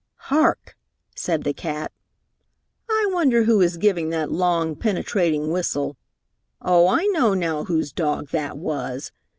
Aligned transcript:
"Hark!" 0.31 0.75
said 1.15 1.43
the 1.43 1.53
cat. 1.53 1.91
"I 2.89 3.07
wonder 3.11 3.43
who 3.43 3.61
is 3.61 3.77
giving 3.77 4.09
that 4.09 4.31
long, 4.31 4.75
penetrating 4.75 5.51
whistle. 5.51 5.95
Oh, 6.59 6.87
I 6.87 7.05
know 7.11 7.35
now 7.35 7.65
whose 7.65 7.93
dog 7.93 8.29
that 8.29 8.57
was! 8.57 9.11